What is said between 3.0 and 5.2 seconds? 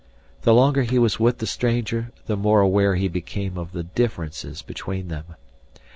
became of the differences between